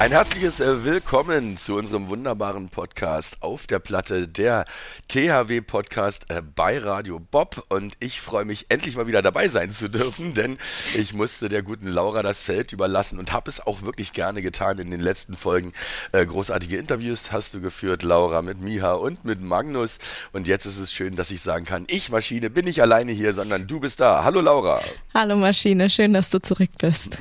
[0.00, 4.64] Ein herzliches äh, Willkommen zu unserem wunderbaren Podcast auf der Platte, der
[5.08, 7.66] THW Podcast äh, bei Radio Bob.
[7.68, 10.56] Und ich freue mich endlich mal wieder dabei sein zu dürfen, denn
[10.94, 14.78] ich musste der guten Laura das Feld überlassen und habe es auch wirklich gerne getan
[14.78, 15.74] in den letzten Folgen.
[16.12, 19.98] Äh, großartige Interviews hast du geführt, Laura, mit Miha und mit Magnus.
[20.32, 23.34] Und jetzt ist es schön, dass ich sagen kann, ich Maschine bin nicht alleine hier,
[23.34, 24.24] sondern du bist da.
[24.24, 24.80] Hallo Laura.
[25.12, 27.18] Hallo Maschine, schön, dass du zurück bist.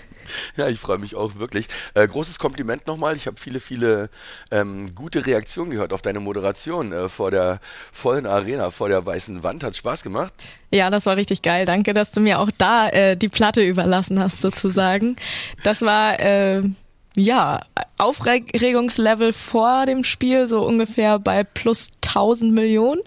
[0.58, 1.68] Ja, ich freue mich auch wirklich.
[1.94, 3.16] Äh, großes Kompliment nochmal.
[3.16, 4.10] Ich habe viele, viele
[4.52, 7.60] ähm, gute Reaktionen gehört auf deine Moderation äh, vor der
[7.92, 9.64] vollen Arena, vor der weißen Wand.
[9.64, 10.34] Hat Spaß gemacht?
[10.72, 11.66] Ja, das war richtig geil.
[11.66, 15.16] Danke, dass du mir auch da äh, die Platte überlassen hast, sozusagen.
[15.64, 16.62] Das war äh,
[17.16, 17.62] ja
[17.98, 23.02] Aufregungslevel vor dem Spiel, so ungefähr bei plus 1000 Millionen.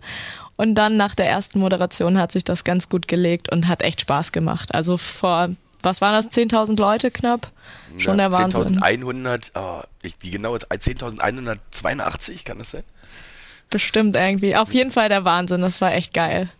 [0.56, 4.00] Und dann nach der ersten Moderation hat sich das ganz gut gelegt und hat echt
[4.02, 4.74] Spaß gemacht.
[4.74, 5.48] Also vor
[5.82, 7.50] was waren das, 10.000 Leute knapp?
[7.98, 8.80] Schon ja, der Wahnsinn.
[8.80, 9.82] 10.100, oh,
[10.22, 12.84] die genaue 10.182, kann das sein?
[13.70, 14.56] Bestimmt irgendwie.
[14.56, 16.50] Auf jeden Fall der Wahnsinn, das war echt geil.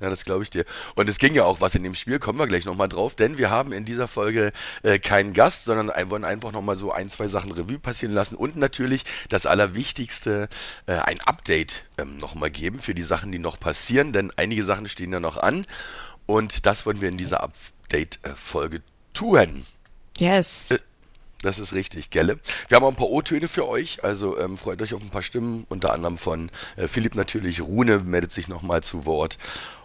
[0.00, 0.64] Ja, das glaube ich dir.
[0.94, 3.38] Und es ging ja auch was in dem Spiel, kommen wir gleich nochmal drauf, denn
[3.38, 7.26] wir haben in dieser Folge äh, keinen Gast, sondern wollen einfach nochmal so ein, zwei
[7.26, 10.48] Sachen Revue passieren lassen und natürlich das Allerwichtigste,
[10.86, 14.88] äh, ein Update ähm, nochmal geben für die Sachen, die noch passieren, denn einige Sachen
[14.88, 15.66] stehen ja noch an
[16.28, 18.82] und das wollen wir in dieser Update-Folge
[19.14, 19.64] tun.
[20.18, 20.70] Yes.
[20.70, 20.78] Äh,
[21.40, 22.38] das ist richtig, gelle.
[22.68, 25.22] Wir haben auch ein paar O-Töne für euch, also ähm, freut euch auf ein paar
[25.22, 27.62] Stimmen, unter anderem von äh, Philipp natürlich.
[27.62, 29.38] Rune meldet sich nochmal zu Wort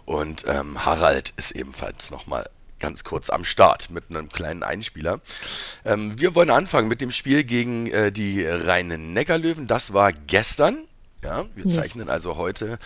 [0.04, 2.50] und ähm, Harald ist ebenfalls nochmal
[2.80, 5.22] ganz kurz am Start mit einem kleinen Einspieler.
[5.86, 9.68] Ähm, wir wollen anfangen mit dem Spiel gegen äh, die Rheine Neckarlöwen.
[9.68, 10.78] Das war gestern.
[11.24, 11.76] Ja, wir yes.
[11.76, 12.80] zeichnen also heute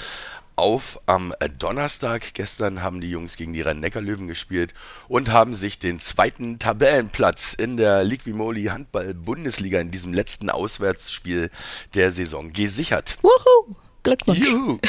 [0.57, 2.33] auf am Donnerstag.
[2.33, 4.73] Gestern haben die Jungs gegen die Rhein-Neckar-Löwen gespielt
[5.07, 11.49] und haben sich den zweiten Tabellenplatz in der Liquimoli Handball-Bundesliga in diesem letzten Auswärtsspiel
[11.93, 13.17] der Saison gesichert.
[13.21, 13.75] Wuhu!
[14.03, 14.39] Glückwunsch.
[14.39, 14.79] Juhu.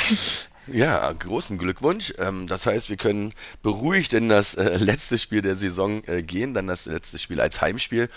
[0.73, 2.13] Ja, großen Glückwunsch.
[2.19, 6.55] Ähm, das heißt, wir können beruhigt in das äh, letzte Spiel der Saison äh, gehen,
[6.55, 8.09] dann das letzte Spiel als Heimspiel.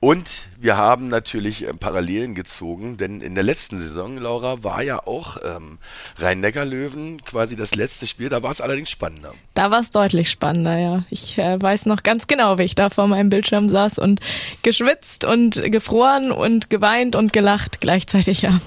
[0.00, 5.06] Und wir haben natürlich äh, Parallelen gezogen, denn in der letzten Saison, Laura, war ja
[5.06, 5.78] auch ähm,
[6.18, 8.28] Rhein-Neckar-Löwen quasi das letzte Spiel.
[8.28, 9.32] Da war es allerdings spannender.
[9.54, 11.04] Da war es deutlich spannender, ja.
[11.08, 14.20] Ich weiß noch ganz genau, wie ich da vor meinem Bildschirm saß und
[14.62, 18.60] geschwitzt und gefroren und geweint und gelacht gleichzeitig habe.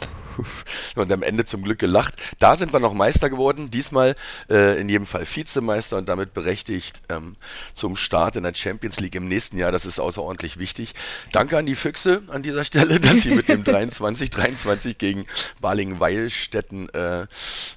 [0.95, 2.15] und am Ende zum Glück gelacht.
[2.39, 4.15] Da sind wir noch Meister geworden, diesmal
[4.49, 7.35] äh, in jedem Fall Vizemeister und damit berechtigt ähm,
[7.73, 9.71] zum Start in der Champions League im nächsten Jahr.
[9.71, 10.93] Das ist außerordentlich wichtig.
[11.31, 15.25] Danke an die Füchse an dieser Stelle, dass sie mit dem 23-23 gegen
[15.61, 17.27] Balingen-Weilstätten äh,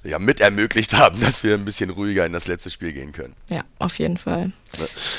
[0.03, 3.35] ja, mit ermöglicht haben, dass wir ein bisschen ruhiger in das letzte Spiel gehen können.
[3.49, 4.51] Ja, auf jeden Fall.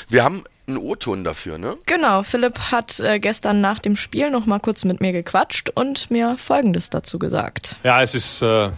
[0.09, 1.77] Wir haben einen O-Ton dafür, ne?
[1.85, 6.09] Genau, Philipp hat äh, gestern nach dem Spiel noch mal kurz mit mir gequatscht und
[6.09, 7.77] mir Folgendes dazu gesagt.
[7.83, 8.69] Ja, es ist äh,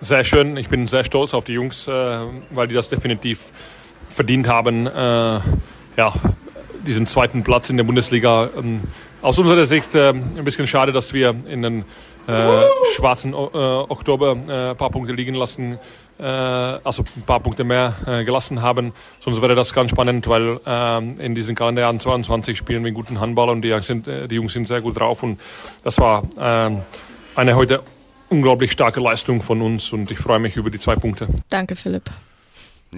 [0.00, 0.56] sehr schön.
[0.56, 2.18] Ich bin sehr stolz auf die Jungs, äh,
[2.50, 3.40] weil die das definitiv
[4.08, 4.86] verdient haben.
[4.86, 5.40] Äh,
[5.96, 6.12] ja,
[6.86, 8.50] diesen zweiten Platz in der Bundesliga.
[8.56, 8.80] Ähm,
[9.20, 11.84] aus unserer Sicht äh, ein bisschen schade, dass wir in den
[12.26, 12.62] äh,
[12.96, 15.78] schwarzen Oktober ein paar Punkte liegen lassen
[16.22, 18.92] also ein paar Punkte mehr äh, gelassen haben.
[19.20, 23.48] Sonst wäre das ganz spannend, weil ähm, in diesen Kalenderjahren 22 spielen wir guten Handball
[23.48, 25.40] und die Jungs sind, äh, die Jungs sind sehr gut drauf und
[25.82, 26.82] das war ähm,
[27.34, 27.82] eine heute
[28.28, 31.28] unglaublich starke Leistung von uns und ich freue mich über die zwei Punkte.
[31.48, 32.10] Danke, Philipp.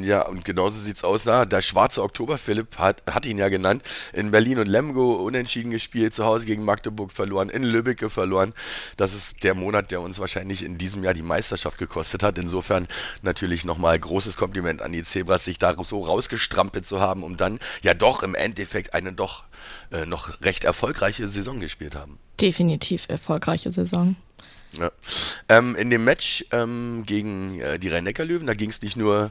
[0.03, 1.25] Ja, und genauso sieht's aus.
[1.25, 3.83] Na, der schwarze Oktober, Philipp hat, hat ihn ja genannt.
[4.13, 8.55] In Berlin und Lemgo unentschieden gespielt, zu Hause gegen Magdeburg verloren, in Lübbecke verloren.
[8.97, 12.39] Das ist der Monat, der uns wahrscheinlich in diesem Jahr die Meisterschaft gekostet hat.
[12.39, 12.89] Insofern
[13.23, 17.59] natürlich nochmal großes Kompliment an die Zebras, sich da so rausgestrampelt zu haben, um dann
[17.83, 19.45] ja doch im Endeffekt eine doch
[19.93, 22.19] äh, noch recht erfolgreiche Saison gespielt haben.
[22.41, 24.17] Definitiv erfolgreiche Saison.
[24.79, 24.91] Ja.
[25.49, 29.31] Ähm, in dem Match ähm, gegen äh, die Rhein-Neckar-Löwen, da ging es nicht nur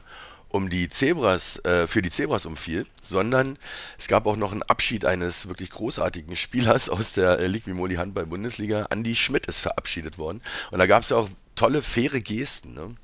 [0.52, 3.58] die Zebras, äh, für die Zebras umfiel, sondern
[3.98, 8.26] es gab auch noch einen Abschied eines wirklich großartigen Spielers aus der äh, Liquimoli Handball
[8.26, 8.86] Bundesliga.
[8.90, 10.40] Andy Schmidt ist verabschiedet worden.
[10.70, 12.74] Und da gab es ja auch tolle, faire Gesten.
[12.74, 12.94] Ne?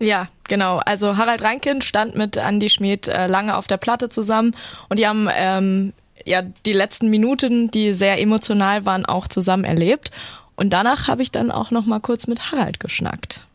[0.00, 0.78] Ja, genau.
[0.78, 4.56] Also Harald Reinkin stand mit Andy Schmidt äh, lange auf der Platte zusammen
[4.88, 5.92] und die haben ähm,
[6.24, 10.10] ja die letzten Minuten, die sehr emotional waren, auch zusammen erlebt.
[10.56, 13.46] Und danach habe ich dann auch noch mal kurz mit Harald geschnackt.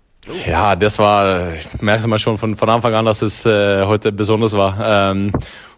[0.45, 4.53] Ja, das war, merkte man schon von, von Anfang an, dass es äh, heute besonders
[4.53, 5.11] war.
[5.11, 5.31] Ähm,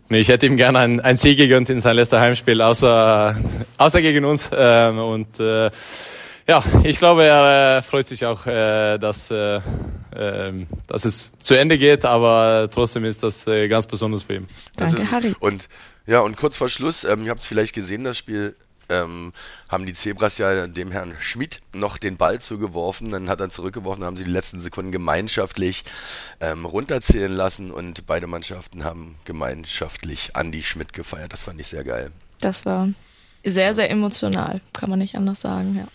[0.10, 3.36] und ich hätte ihm gerne ein, ein Sieg gegönnt in sein letzter Heimspiel, außer,
[3.78, 4.50] außer gegen uns.
[4.54, 5.72] Ähm, und äh,
[6.48, 9.62] ja, ich glaube, er äh, freut sich auch, äh, dass, äh,
[10.14, 14.48] ähm, dass es zu Ende geht, aber trotzdem ist das äh, ganz besonders für ihn.
[14.76, 15.34] Danke, Harry.
[15.40, 15.70] Und
[16.08, 18.56] ja, und kurz vor Schluss, ähm, ihr habt es vielleicht gesehen, das Spiel
[18.92, 19.34] ähm,
[19.70, 24.04] haben die Zebras ja dem Herrn Schmidt noch den Ball zugeworfen, dann hat er zurückgeworfen,
[24.04, 25.84] haben sie die letzten Sekunden gemeinschaftlich
[26.40, 31.34] ähm, runterzählen lassen und beide Mannschaften haben gemeinschaftlich Andy Schmidt gefeiert.
[31.34, 32.12] Das fand ich sehr geil.
[32.42, 32.90] Das war
[33.44, 35.88] sehr, sehr emotional, kann man nicht anders sagen, ja.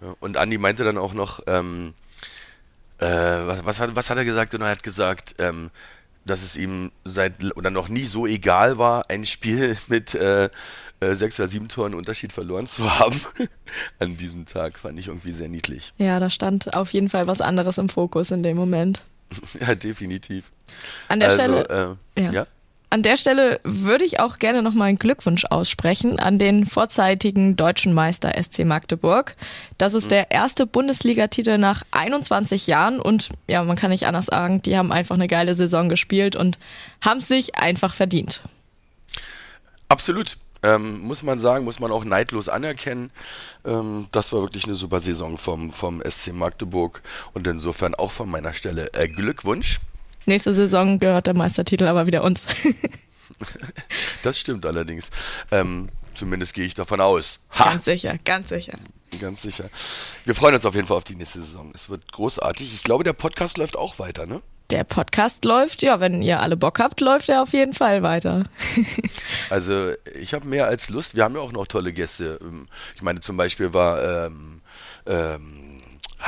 [0.00, 1.94] Ja, und Andi meinte dann auch noch, ähm,
[2.98, 4.54] äh, was, was, hat, was hat er gesagt?
[4.54, 5.70] Und er hat gesagt, ähm,
[6.28, 10.50] dass es ihm seit oder noch nie so egal war, ein Spiel mit äh,
[11.00, 13.20] äh, sechs oder sieben Toren Unterschied verloren zu haben.
[13.98, 15.92] An diesem Tag fand ich irgendwie sehr niedlich.
[15.98, 19.02] Ja, da stand auf jeden Fall was anderes im Fokus in dem Moment.
[19.60, 20.50] ja, definitiv.
[21.08, 21.98] An der also, Stelle.
[22.16, 22.32] Äh, ja.
[22.32, 22.46] ja?
[22.90, 27.92] An der Stelle würde ich auch gerne nochmal einen Glückwunsch aussprechen an den vorzeitigen deutschen
[27.92, 29.34] Meister SC Magdeburg.
[29.76, 30.10] Das ist mhm.
[30.10, 34.90] der erste Bundesligatitel nach 21 Jahren und ja, man kann nicht anders sagen, die haben
[34.90, 36.58] einfach eine geile Saison gespielt und
[37.02, 38.42] haben es sich einfach verdient.
[39.88, 40.38] Absolut.
[40.62, 43.10] Ähm, muss man sagen, muss man auch neidlos anerkennen.
[43.64, 47.02] Ähm, das war wirklich eine super Saison vom, vom SC Magdeburg
[47.34, 49.78] und insofern auch von meiner Stelle äh, Glückwunsch.
[50.26, 52.42] Nächste Saison gehört der Meistertitel aber wieder uns.
[54.22, 55.10] das stimmt allerdings.
[55.50, 57.38] Ähm, zumindest gehe ich davon aus.
[57.52, 57.64] Ha!
[57.64, 58.78] Ganz sicher, ganz sicher.
[59.20, 59.70] Ganz sicher.
[60.24, 61.72] Wir freuen uns auf jeden Fall auf die nächste Saison.
[61.74, 62.74] Es wird großartig.
[62.74, 64.42] Ich glaube, der Podcast läuft auch weiter, ne?
[64.70, 68.44] Der Podcast läuft, ja, wenn ihr alle Bock habt, läuft er auf jeden Fall weiter.
[69.50, 71.16] also ich habe mehr als Lust.
[71.16, 72.38] Wir haben ja auch noch tolle Gäste.
[72.94, 74.60] Ich meine, zum Beispiel war ähm,
[75.06, 75.77] ähm,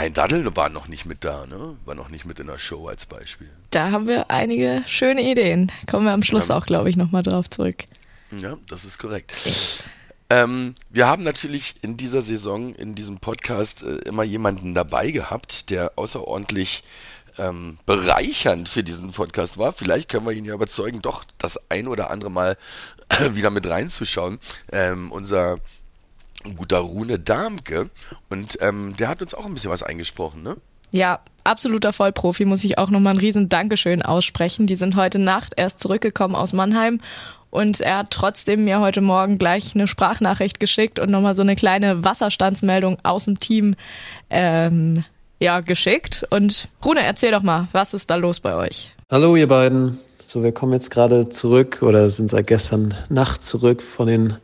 [0.01, 1.77] Hein Daddel war noch nicht mit da, ne?
[1.85, 3.51] War noch nicht mit in der Show als Beispiel.
[3.69, 5.71] Da haben wir einige schöne Ideen.
[5.87, 6.57] Kommen wir am Schluss ja.
[6.57, 7.85] auch, glaube ich, nochmal drauf zurück.
[8.31, 9.35] Ja, das ist korrekt.
[10.31, 15.69] Ähm, wir haben natürlich in dieser Saison, in diesem Podcast, äh, immer jemanden dabei gehabt,
[15.69, 16.83] der außerordentlich
[17.37, 19.75] ähm, bereichernd für diesen Podcast war.
[19.75, 22.57] Vielleicht können wir ihn ja überzeugen, doch das ein oder andere Mal
[23.33, 24.39] wieder mit reinzuschauen.
[24.73, 25.59] Ähm, unser
[26.45, 27.91] ein guter Rune Darmke.
[28.29, 30.57] Und ähm, der hat uns auch ein bisschen was eingesprochen, ne?
[30.93, 34.67] Ja, absoluter Vollprofi, muss ich auch nochmal ein riesen Dankeschön aussprechen.
[34.67, 37.01] Die sind heute Nacht erst zurückgekommen aus Mannheim
[37.51, 41.57] und er hat trotzdem mir heute Morgen gleich eine Sprachnachricht geschickt und nochmal so eine
[41.57, 43.77] kleine Wasserstandsmeldung aus dem Team
[44.31, 45.05] ähm,
[45.39, 46.27] ja, geschickt.
[46.31, 48.93] Und Rune, erzähl doch mal, was ist da los bei euch?
[49.11, 49.99] Hallo ihr beiden.
[50.27, 54.37] So, wir kommen jetzt gerade zurück oder sind seit gestern Nacht zurück von den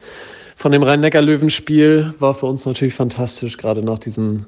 [0.56, 4.46] von dem Rhein-Neckar-Löwen-Spiel war für uns natürlich fantastisch, gerade nach diesen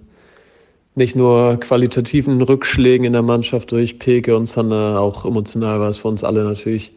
[0.94, 5.98] nicht nur qualitativen Rückschlägen in der Mannschaft durch Peke und Sander, auch emotional war es
[5.98, 6.92] für uns alle natürlich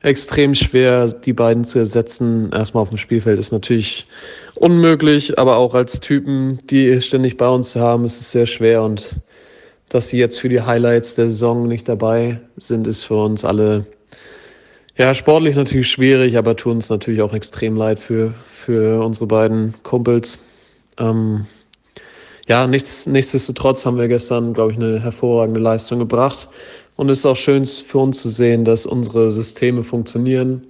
[0.00, 2.50] extrem schwer, die beiden zu ersetzen.
[2.52, 4.06] Erstmal auf dem Spielfeld ist natürlich
[4.54, 9.16] unmöglich, aber auch als Typen, die ständig bei uns haben, ist es sehr schwer und
[9.88, 13.86] dass sie jetzt für die Highlights der Saison nicht dabei sind, ist für uns alle
[14.96, 19.74] ja, sportlich natürlich schwierig, aber tun uns natürlich auch extrem leid für, für unsere beiden
[19.82, 20.38] Kumpels.
[20.98, 21.46] Ähm,
[22.48, 26.48] ja, nichts, nichtsdestotrotz haben wir gestern, glaube ich, eine hervorragende Leistung gebracht.
[26.96, 30.62] Und es ist auch schön für uns zu sehen, dass unsere Systeme funktionieren.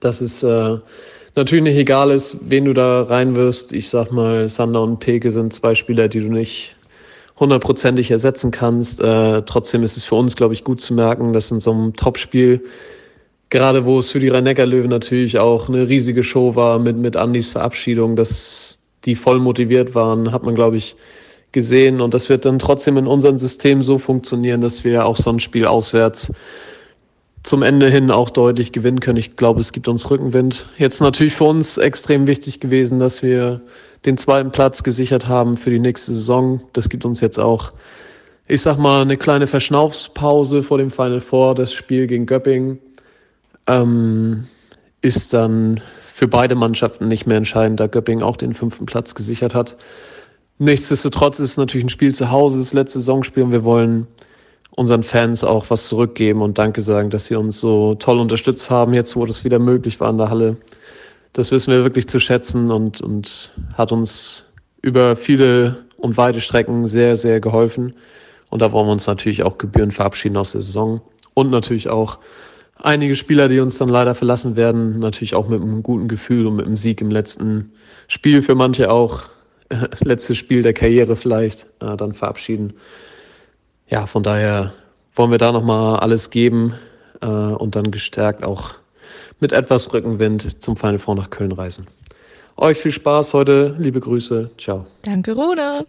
[0.00, 0.78] Dass es äh,
[1.34, 3.72] natürlich nicht egal ist, wen du da reinwirfst.
[3.72, 6.76] Ich sag mal, Sander und Peke sind zwei Spieler, die du nicht
[7.38, 9.00] hundertprozentig ersetzen kannst.
[9.00, 11.94] Äh, trotzdem ist es für uns, glaube ich, gut zu merken, dass in so einem
[11.94, 12.62] Topspiel
[13.50, 17.50] gerade wo es für die Rhein-Neckar-Löwen natürlich auch eine riesige Show war mit, mit Andys
[17.50, 20.96] Verabschiedung, dass die voll motiviert waren, hat man, glaube ich,
[21.52, 22.00] gesehen.
[22.00, 25.40] Und das wird dann trotzdem in unserem System so funktionieren, dass wir auch so ein
[25.40, 26.32] Spiel auswärts
[27.44, 29.18] zum Ende hin auch deutlich gewinnen können.
[29.18, 30.66] Ich glaube, es gibt uns Rückenwind.
[30.78, 33.60] Jetzt natürlich für uns extrem wichtig gewesen, dass wir
[34.06, 36.62] den zweiten Platz gesichert haben für die nächste Saison.
[36.72, 37.72] Das gibt uns jetzt auch,
[38.48, 42.78] ich sag mal, eine kleine Verschnaufspause vor dem Final Four, das Spiel gegen Göppingen
[43.66, 44.46] ähm,
[45.00, 49.54] ist dann für beide Mannschaften nicht mehr entscheidend, da Göpping auch den fünften Platz gesichert
[49.54, 49.76] hat.
[50.58, 54.06] Nichtsdestotrotz ist es natürlich ein Spiel zu Hause, das letzte Saisonspiel und wir wollen
[54.70, 58.94] unseren Fans auch was zurückgeben und Danke sagen, dass sie uns so toll unterstützt haben,
[58.94, 60.56] jetzt wo das wieder möglich war in der Halle.
[61.32, 64.46] Das wissen wir wirklich zu schätzen und, und hat uns
[64.82, 67.94] über viele und weite Strecken sehr, sehr geholfen.
[68.50, 71.00] Und da wollen wir uns natürlich auch gebührend verabschieden aus der Saison
[71.34, 72.18] und natürlich auch
[72.76, 76.56] einige Spieler, die uns dann leider verlassen werden, natürlich auch mit einem guten Gefühl und
[76.56, 77.72] mit einem Sieg im letzten
[78.08, 79.24] Spiel, für manche auch
[79.68, 82.74] äh, letztes Spiel der Karriere vielleicht, äh, dann verabschieden.
[83.88, 84.72] Ja, von daher
[85.14, 86.74] wollen wir da nochmal alles geben
[87.20, 88.74] äh, und dann gestärkt auch
[89.40, 91.86] mit etwas Rückenwind zum Final Four nach Köln reisen.
[92.56, 93.74] Euch viel Spaß heute.
[93.78, 94.50] Liebe Grüße.
[94.58, 94.86] Ciao.
[95.02, 95.86] Danke, Rune.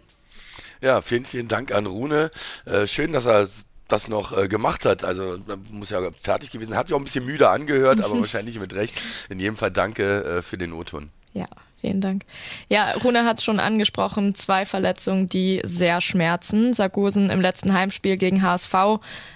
[0.80, 2.30] Ja, vielen, vielen Dank an Rune.
[2.64, 3.48] Äh, schön, dass er
[3.88, 5.04] das noch äh, gemacht hat.
[5.04, 5.38] Also
[5.70, 6.76] muss ja fertig gewesen.
[6.76, 9.00] Hat sich auch ein bisschen müde angehört, aber wahrscheinlich mit Recht.
[9.28, 11.10] In jedem Fall danke äh, für den O-Ton.
[11.32, 11.46] Ja,
[11.86, 12.24] vielen Dank.
[12.68, 16.72] Ja, Rune hat es schon angesprochen, zwei Verletzungen, die sehr schmerzen.
[16.72, 18.74] Sargosen im letzten Heimspiel gegen HSV,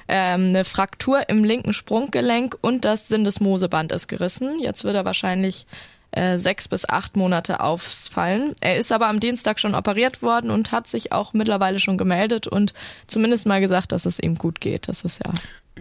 [0.09, 4.59] ähm, eine Fraktur im linken Sprunggelenk und das Syndesmoseband ist gerissen.
[4.59, 5.66] Jetzt wird er wahrscheinlich
[6.11, 8.54] äh, sechs bis acht Monate ausfallen.
[8.61, 12.49] Er ist aber am Dienstag schon operiert worden und hat sich auch mittlerweile schon gemeldet
[12.49, 12.75] und
[13.07, 14.88] zumindest mal gesagt, dass es ihm gut geht.
[14.88, 15.33] Das ist ja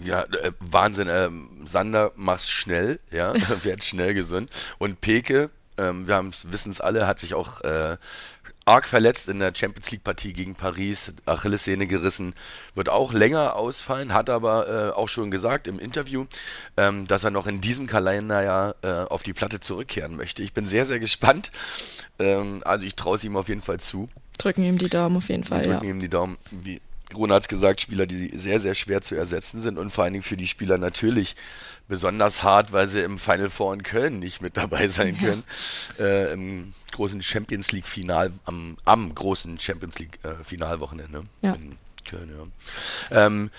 [0.06, 1.08] ja, äh, Wahnsinn.
[1.10, 3.34] Ähm, Sander, mach's schnell, ja,
[3.64, 4.50] werd schnell gesund.
[4.78, 5.50] Und Peke,
[5.80, 7.98] ähm, wir wissen es alle, hat sich auch äh,
[8.66, 12.36] arg verletzt in der Champions League Partie gegen Paris, Achillessehne gerissen,
[12.76, 16.26] wird auch länger ausfallen, hat aber äh, auch schon gesagt im Interview,
[16.78, 20.44] ähm, dass er noch in diesem Kalenderjahr äh, auf die Platte zurückkehren möchte.
[20.44, 21.52] Ich bin sehr, sehr gespannt.
[22.20, 24.08] Ähm, also ich traue es ihm auf jeden Fall zu.
[24.38, 25.62] Drücken ihm die Daumen auf jeden Fall.
[25.62, 25.92] Wir drücken ja.
[25.92, 26.38] ihm die Daumen.
[26.52, 26.80] Wie
[27.16, 30.14] Rune hat es gesagt, Spieler, die sehr, sehr schwer zu ersetzen sind und vor allen
[30.14, 31.36] Dingen für die Spieler natürlich
[31.88, 35.44] besonders hart, weil sie im Final Four in Köln nicht mit dabei sein können.
[35.98, 36.06] Ja.
[36.06, 41.54] Äh, Im großen Champions League Final, am, am großen Champions League äh, Finalwochenende ja.
[41.54, 42.32] in Köln.
[43.12, 43.26] Ja.
[43.26, 43.50] Ähm,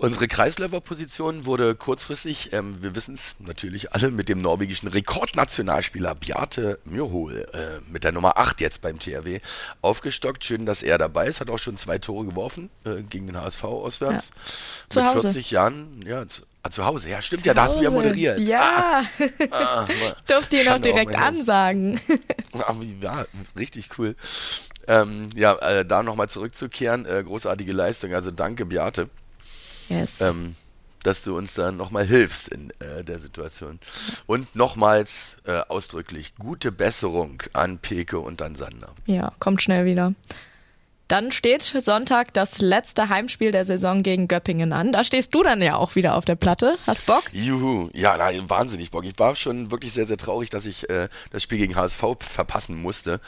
[0.00, 6.78] Unsere Kreisläuferposition wurde kurzfristig, ähm, wir wissen es natürlich alle, mit dem norwegischen Rekordnationalspieler Bjarte
[6.84, 9.40] Myrhol äh, mit der Nummer 8 jetzt beim THW
[9.82, 10.44] aufgestockt.
[10.44, 11.40] Schön, dass er dabei ist.
[11.40, 14.28] Hat auch schon zwei Tore geworfen äh, gegen den HSV auswärts.
[14.28, 14.42] Ja.
[14.88, 15.20] Zu mit Hause.
[15.32, 17.08] 40 Jahren, ja, zu, ah, zu Hause.
[17.08, 18.38] Ja, stimmt, zu ja, da hast du ja moderiert.
[18.38, 19.88] Ja, ah, ah,
[20.28, 22.00] durfte ihn auch direkt ansagen.
[22.54, 23.26] Ah, ja,
[23.56, 24.16] richtig cool.
[24.88, 28.14] Ähm, ja, äh, da nochmal zurückzukehren, äh, großartige Leistung.
[28.14, 29.08] Also danke, Beate.
[29.88, 30.20] Yes.
[30.20, 30.54] Ähm,
[31.02, 33.78] dass du uns dann nochmal hilfst in äh, der Situation.
[34.26, 38.94] Und nochmals äh, ausdrücklich gute Besserung an Peke und an Sander.
[39.06, 40.14] Ja, kommt schnell wieder.
[41.08, 44.92] Dann steht Sonntag das letzte Heimspiel der Saison gegen Göppingen an.
[44.92, 46.76] Da stehst du dann ja auch wieder auf der Platte.
[46.86, 47.24] Hast Bock?
[47.32, 49.06] Juhu, ja, nein, wahnsinnig Bock.
[49.06, 52.76] Ich war schon wirklich sehr, sehr traurig, dass ich äh, das Spiel gegen HSV verpassen
[52.80, 53.20] musste.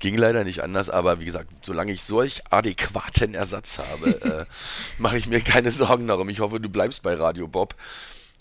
[0.00, 5.16] Ging leider nicht anders, aber wie gesagt, solange ich solch adäquaten Ersatz habe, äh, mache
[5.16, 6.28] ich mir keine Sorgen darum.
[6.28, 7.76] Ich hoffe, du bleibst bei Radio Bob.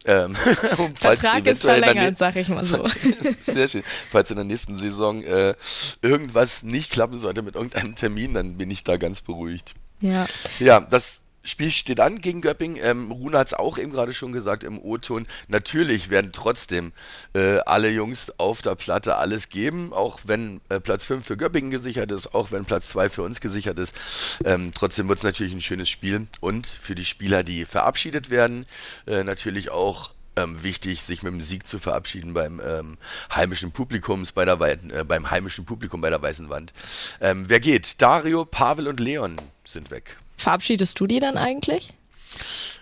[0.06, 0.36] Ähm,
[0.96, 2.88] Vertrag ist verlängert, sag ich mal so.
[3.42, 3.84] Sehr schön.
[4.10, 5.56] Falls in der nächsten Saison äh,
[6.02, 9.74] irgendwas nicht klappen sollte mit irgendeinem Termin, dann bin ich da ganz beruhigt.
[10.00, 10.26] Ja.
[10.60, 12.78] Ja, das Spiel steht an gegen Göpping.
[12.78, 15.28] Ähm, Rune hat es auch eben gerade schon gesagt im O-Ton.
[15.48, 16.92] Natürlich werden trotzdem
[17.34, 21.72] äh, alle Jungs auf der Platte alles geben, auch wenn äh, Platz 5 für Göppingen
[21.72, 23.96] gesichert ist, auch wenn Platz 2 für uns gesichert ist.
[24.44, 28.66] Ähm, trotzdem wird es natürlich ein schönes Spiel und für die Spieler, die verabschiedet werden,
[29.06, 32.98] äh, natürlich auch ähm, wichtig, sich mit dem Sieg zu verabschieden beim ähm,
[33.34, 36.74] heimischen Publikums bei der äh, beim heimischen Publikum bei der Weißen Wand.
[37.22, 38.02] Ähm, wer geht?
[38.02, 40.18] Dario, Pavel und Leon sind weg.
[40.38, 41.94] Verabschiedest du die dann eigentlich?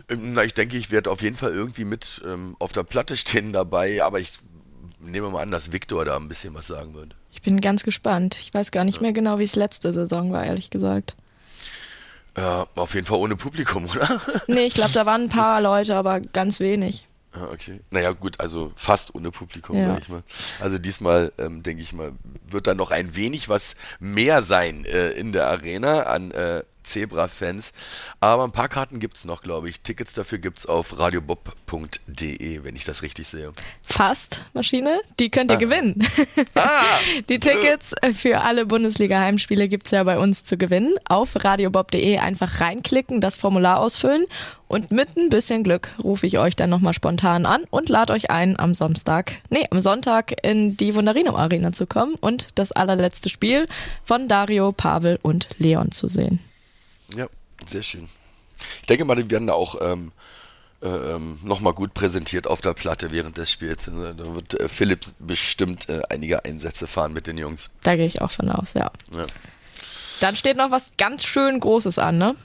[0.10, 3.18] Ähm, na, ich denke, ich werde auf jeden Fall irgendwie mit ähm, auf der Platte
[3.18, 4.38] stehen dabei, aber ich
[5.00, 7.16] nehme mal an, dass Viktor da ein bisschen was sagen wird.
[7.32, 8.38] Ich bin ganz gespannt.
[8.40, 9.02] Ich weiß gar nicht ja.
[9.04, 11.16] mehr genau, wie es letzte Saison war, ehrlich gesagt.
[12.38, 14.22] Ja, auf jeden Fall ohne Publikum, oder?
[14.48, 17.08] Nee, ich glaube, da waren ein paar Leute, aber ganz wenig.
[17.34, 17.82] Ah, okay.
[17.92, 19.86] Naja, gut, also fast ohne Publikum, ja.
[19.86, 20.24] sag ich mal.
[20.60, 22.14] Also diesmal, ähm, denke ich mal,
[22.48, 27.74] wird da noch ein wenig was mehr sein äh, in der Arena an äh, Zebra-Fans.
[28.20, 29.82] Aber ein paar Karten gibt es noch, glaube ich.
[29.82, 33.52] Tickets dafür gibt es auf radiobob.de, wenn ich das richtig sehe.
[33.88, 35.02] Fast, Maschine.
[35.20, 35.60] Die könnt ihr ah.
[35.60, 36.08] gewinnen.
[36.56, 36.70] Ah.
[37.30, 40.96] Die Tickets für alle Bundesliga-Heimspiele gibt es ja bei uns zu gewinnen.
[41.08, 44.26] Auf radiobob.de einfach reinklicken, das Formular ausfüllen
[44.68, 48.30] und mit ein bisschen Glück rufe ich euch dann nochmal spontan an und lade euch
[48.32, 53.30] ein, am Samstag, nee, am Sonntag in die Wunderino Arena zu kommen und das allerletzte
[53.30, 53.68] Spiel
[54.04, 56.40] von Dario, Pavel und Leon zu sehen.
[57.16, 57.28] Ja,
[57.68, 58.08] sehr schön.
[58.82, 60.12] Ich denke mal, die werden da auch ähm,
[60.82, 63.88] äh, ähm, nochmal gut präsentiert auf der Platte während des Spiels.
[63.88, 67.70] Also, da wird äh, Philipp bestimmt äh, einige Einsätze fahren mit den Jungs.
[67.84, 68.92] Da gehe ich auch von aus, ja.
[69.16, 69.26] ja.
[70.20, 72.36] Dann steht noch was ganz schön Großes an, ne?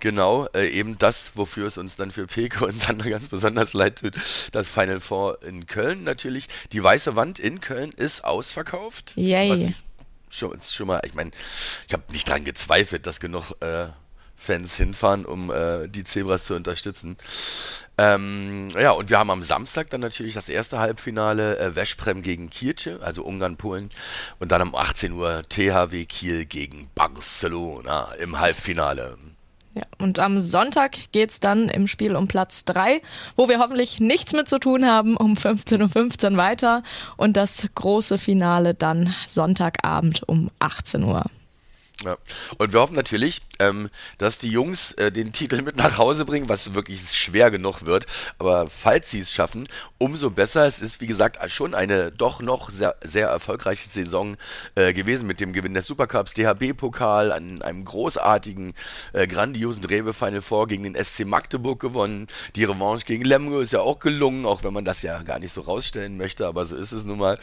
[0.00, 4.00] Genau, äh, eben das, wofür es uns dann für Peke und Sander ganz besonders leid
[4.00, 4.14] tut.
[4.52, 6.48] Das Final Four in Köln natürlich.
[6.72, 9.12] Die Weiße Wand in Köln ist ausverkauft.
[9.16, 9.74] Yay
[10.30, 11.30] schon, schon mal, ich meine,
[11.86, 13.88] ich habe nicht dran gezweifelt, dass genug äh,
[14.36, 17.18] Fans hinfahren, um äh, die Zebras zu unterstützen.
[17.98, 22.48] Ähm, ja, und wir haben am Samstag dann natürlich das erste Halbfinale äh, Veszprem gegen
[22.48, 23.90] Kirche, also Ungarn, Polen.
[24.38, 29.18] Und dann um 18 Uhr THW Kiel gegen Barcelona im Halbfinale.
[30.00, 33.00] Und am Sonntag geht's dann im Spiel um Platz drei,
[33.36, 36.82] wo wir hoffentlich nichts mit zu tun haben, um 15.15 Uhr weiter
[37.16, 41.24] und das große Finale dann Sonntagabend um 18 Uhr.
[42.04, 42.16] Ja.
[42.56, 46.48] Und wir hoffen natürlich, ähm, dass die Jungs äh, den Titel mit nach Hause bringen,
[46.48, 48.06] was wirklich schwer genug wird.
[48.38, 50.66] Aber falls sie es schaffen, umso besser.
[50.66, 54.36] Es ist, wie gesagt, schon eine doch noch sehr, sehr erfolgreiche Saison
[54.76, 58.72] äh, gewesen mit dem Gewinn des Supercups, DHB-Pokal, an einem großartigen,
[59.12, 62.28] äh, grandiosen Rewe Final Four gegen den SC Magdeburg gewonnen.
[62.56, 65.52] Die Revanche gegen Lemgo ist ja auch gelungen, auch wenn man das ja gar nicht
[65.52, 67.38] so rausstellen möchte, aber so ist es nun mal.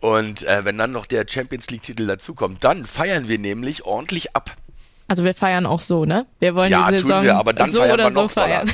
[0.00, 4.54] Und äh, wenn dann noch der Champions League-Titel dazukommt, dann feiern wir nämlich ordentlich ab.
[5.08, 6.26] Also wir feiern auch so, ne?
[6.38, 8.70] Wir wollen Ja, die Saison wir, aber dann so feiern oder so feiern.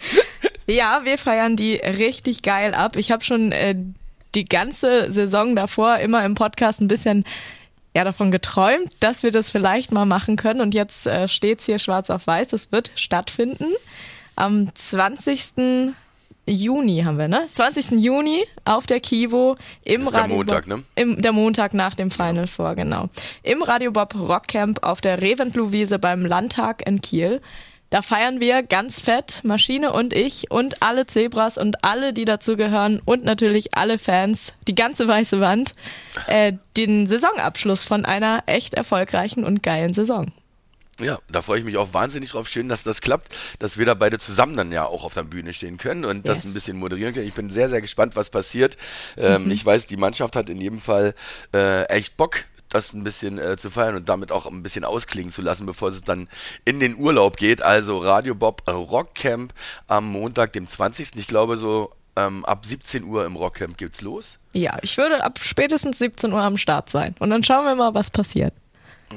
[0.66, 2.96] ja, wir feiern die richtig geil ab.
[2.96, 3.76] Ich habe schon äh,
[4.34, 7.24] die ganze Saison davor immer im Podcast ein bisschen
[7.94, 11.78] ja davon geträumt, dass wir das vielleicht mal machen können und jetzt äh, steht's hier
[11.78, 13.66] schwarz auf weiß, das wird stattfinden.
[14.36, 15.92] Am 20.
[16.46, 17.46] Juni haben wir, ne?
[17.52, 17.92] 20.
[18.02, 20.84] Juni auf der Kivo im Das ist der Radio Montag, Bob- ne?
[20.96, 23.08] Im, der Montag nach dem Final Four, genau.
[23.42, 27.40] Im Radio Bob Rockcamp auf der Reventlow-Wiese beim Landtag in Kiel.
[27.90, 33.00] Da feiern wir ganz fett, Maschine und ich und alle Zebras und alle, die dazugehören
[33.04, 35.74] und natürlich alle Fans, die ganze weiße Wand,
[36.28, 40.26] äh, den Saisonabschluss von einer echt erfolgreichen und geilen Saison.
[41.00, 42.48] Ja, da freue ich mich auch wahnsinnig drauf.
[42.48, 45.52] Schön, dass das klappt, dass wir da beide zusammen dann ja auch auf der Bühne
[45.54, 46.44] stehen können und das Yes.
[46.46, 47.26] ein bisschen moderieren können.
[47.26, 48.76] Ich bin sehr, sehr gespannt, was passiert.
[49.16, 51.14] Ähm, Ich weiß, die Mannschaft hat in jedem Fall
[51.54, 55.32] äh, echt Bock, das ein bisschen äh, zu feiern und damit auch ein bisschen ausklingen
[55.32, 56.28] zu lassen, bevor es dann
[56.64, 57.62] in den Urlaub geht.
[57.62, 59.52] Also Radio Bob äh, Rockcamp
[59.88, 61.16] am Montag, dem 20.
[61.16, 64.38] Ich glaube so ähm, ab 17 Uhr im Rockcamp geht's los.
[64.52, 67.94] Ja, ich würde ab spätestens 17 Uhr am Start sein und dann schauen wir mal,
[67.94, 68.52] was passiert.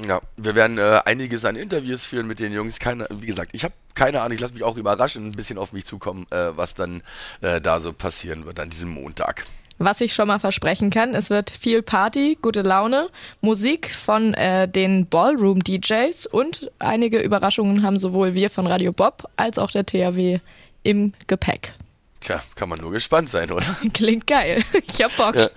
[0.06, 2.80] Ja, wir werden äh, einiges an Interviews führen mit den Jungs.
[2.80, 5.72] Keine, wie gesagt, ich habe keine Ahnung, ich lasse mich auch überraschen, ein bisschen auf
[5.72, 7.02] mich zukommen, äh, was dann
[7.40, 9.44] äh, da so passieren wird an diesem Montag.
[9.78, 13.08] Was ich schon mal versprechen kann, es wird viel Party, gute Laune,
[13.40, 19.58] Musik von äh, den Ballroom-DJs und einige Überraschungen haben sowohl wir von Radio Bob als
[19.58, 20.38] auch der THW
[20.84, 21.74] im Gepäck.
[22.20, 23.66] Tja, kann man nur gespannt sein, oder?
[23.94, 24.62] Klingt geil.
[24.86, 25.34] Ich hab Bock.
[25.34, 25.50] Ja.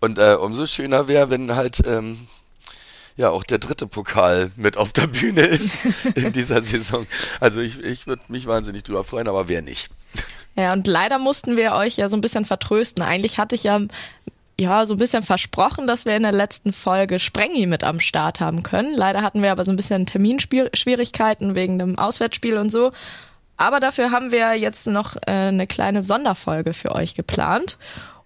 [0.00, 2.18] Und äh, umso schöner wäre, wenn halt ähm,
[3.16, 7.06] ja auch der dritte Pokal mit auf der Bühne ist in dieser Saison.
[7.40, 9.90] Also ich, ich würde mich wahnsinnig drüber freuen, aber wer nicht.
[10.56, 13.02] Ja, und leider mussten wir euch ja so ein bisschen vertrösten.
[13.02, 13.80] Eigentlich hatte ich ja,
[14.60, 18.40] ja so ein bisschen versprochen, dass wir in der letzten Folge Sprengi mit am Start
[18.40, 18.94] haben können.
[18.94, 22.92] Leider hatten wir aber so ein bisschen Terminschwierigkeiten wegen dem Auswärtsspiel und so.
[23.56, 27.78] Aber dafür haben wir jetzt noch äh, eine kleine Sonderfolge für euch geplant.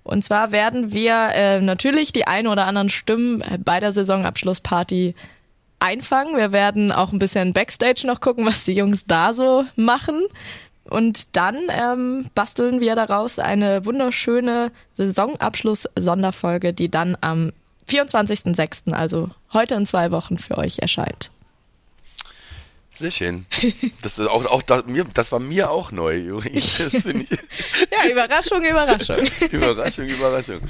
[0.06, 5.14] Und zwar werden wir äh, natürlich die ein oder anderen Stimmen bei der Saisonabschlussparty
[5.80, 6.36] einfangen.
[6.36, 10.22] Wir werden auch ein bisschen Backstage noch gucken, was die Jungs da so machen.
[10.84, 17.52] Und dann ähm, basteln wir daraus eine wunderschöne Saisonabschluss-Sonderfolge, die dann am
[17.88, 21.32] 24.06., also heute in zwei Wochen für euch erscheint.
[22.98, 23.46] Sehr schön.
[24.00, 26.76] Das ist auch, auch da, mir, das war mir auch neu übrigens.
[26.86, 27.04] Das.
[27.04, 29.26] Ja, Überraschung, Überraschung.
[29.50, 30.60] Überraschung, Überraschung.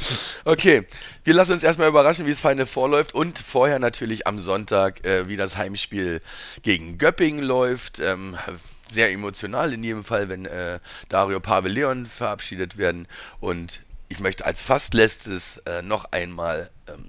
[0.44, 0.84] Okay,
[1.24, 5.28] wir lassen uns erstmal überraschen, wie es Final vorläuft und vorher natürlich am Sonntag, äh,
[5.28, 6.20] wie das Heimspiel
[6.62, 8.00] gegen Göppingen läuft.
[8.00, 8.36] Ähm,
[8.90, 13.06] sehr emotional in jedem Fall, wenn äh, Dario Pavel Leon verabschiedet werden.
[13.40, 17.04] Und ich möchte als fast letztes äh, noch einmal ähm,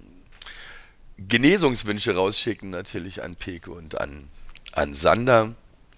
[1.18, 4.30] Genesungswünsche rausschicken, natürlich an Peke und an,
[4.78, 5.54] an Sander.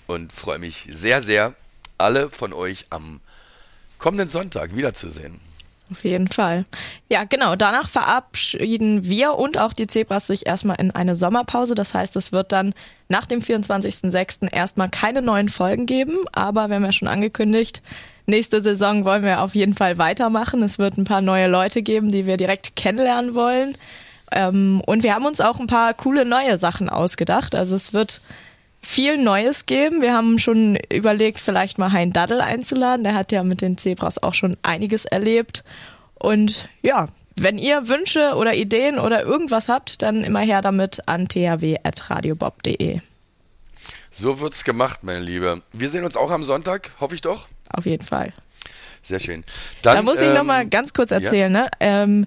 [0.08, 1.54] Und freue mich sehr, sehr,
[2.00, 3.20] alle von euch am
[4.00, 5.40] kommenden Sonntag wiederzusehen.
[5.92, 6.66] Auf jeden Fall.
[7.10, 7.56] Ja, genau.
[7.56, 11.74] Danach verabschieden wir und auch die Zebras sich erstmal in eine Sommerpause.
[11.74, 12.74] Das heißt, es wird dann
[13.08, 14.52] nach dem 24.06.
[14.52, 16.18] erstmal keine neuen Folgen geben.
[16.32, 17.82] Aber wir haben ja schon angekündigt,
[18.28, 20.62] nächste Saison wollen wir auf jeden Fall weitermachen.
[20.62, 23.76] Es wird ein paar neue Leute geben, die wir direkt kennenlernen wollen.
[24.32, 27.56] Ähm, und wir haben uns auch ein paar coole neue Sachen ausgedacht.
[27.56, 28.22] Also es wird
[28.82, 30.02] viel Neues geben.
[30.02, 33.04] Wir haben schon überlegt, vielleicht mal Hein Daddel einzuladen.
[33.04, 35.64] Der hat ja mit den Zebras auch schon einiges erlebt.
[36.16, 41.28] Und ja, wenn ihr Wünsche oder Ideen oder irgendwas habt, dann immer her damit an
[41.28, 43.00] thw.radiobob.de.
[44.12, 45.62] So wird's gemacht, meine Liebe.
[45.72, 47.48] Wir sehen uns auch am Sonntag, hoffe ich doch.
[47.70, 48.34] Auf jeden Fall.
[49.02, 49.44] Sehr schön.
[49.82, 51.70] Dann, da muss ich ähm, noch mal ganz kurz erzählen, ne?
[51.80, 52.26] Ähm,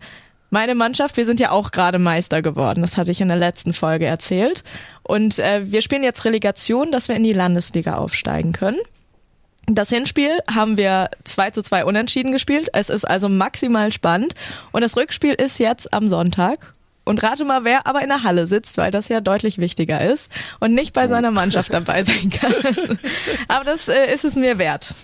[0.52, 2.82] meine Mannschaft, wir sind ja auch gerade Meister geworden.
[2.82, 4.62] Das hatte ich in der letzten Folge erzählt.
[5.02, 8.78] Und äh, wir spielen jetzt Relegation, dass wir in die Landesliga aufsteigen können.
[9.66, 12.68] Das Hinspiel haben wir 2 zu 2 unentschieden gespielt.
[12.74, 14.34] Es ist also maximal spannend.
[14.72, 16.74] Und das Rückspiel ist jetzt am Sonntag.
[17.04, 20.30] und rate mal, wer aber in der Halle sitzt, weil das ja deutlich wichtiger ist
[20.60, 22.54] und nicht bei seiner Mannschaft dabei sein kann.
[23.48, 24.94] aber das äh, ist es mir wert.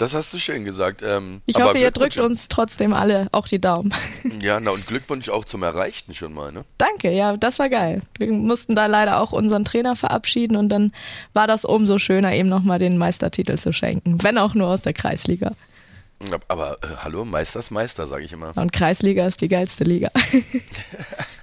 [0.00, 1.02] Das hast du schön gesagt.
[1.02, 3.92] Ähm, ich hoffe, ihr drückt uns trotzdem alle auch die Daumen.
[4.40, 6.64] Ja, na und Glückwunsch auch zum Erreichten schon mal, ne?
[6.78, 8.00] Danke, ja, das war geil.
[8.18, 10.92] Wir mussten da leider auch unseren Trainer verabschieden und dann
[11.34, 14.94] war das umso schöner, ihm nochmal den Meistertitel zu schenken, wenn auch nur aus der
[14.94, 15.52] Kreisliga.
[16.48, 18.56] Aber äh, hallo, Meister ist Meister, sage ich immer.
[18.56, 20.10] Und Kreisliga ist die geilste Liga.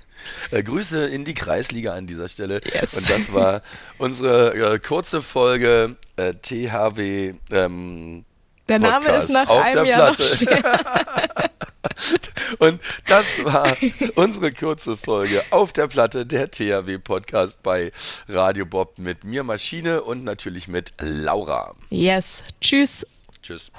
[0.51, 2.61] Äh, Grüße in die Kreisliga an dieser Stelle.
[2.73, 2.93] Yes.
[2.93, 3.61] Und das war
[3.97, 8.25] unsere äh, kurze Folge äh, THW ähm,
[8.69, 11.49] der Name Podcast ist nach einem Jahr Platte.
[12.59, 13.75] Und das war
[14.15, 17.91] unsere kurze Folge auf der Platte der THW Podcast bei
[18.27, 21.73] Radio Bob mit mir Maschine und natürlich mit Laura.
[21.89, 22.43] Yes.
[22.61, 23.05] Tschüss.
[23.41, 23.71] Tschüss.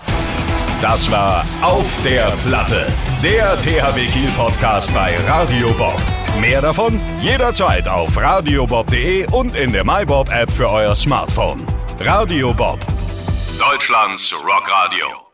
[0.81, 2.87] Das war Auf der Platte,
[3.23, 6.01] der THW Kiel Podcast bei Radio Bob.
[6.41, 11.67] Mehr davon jederzeit auf radiobob.de und in der MyBob App für euer Smartphone.
[11.99, 12.79] Radio Bob
[13.59, 15.28] Deutschlands Rockradio.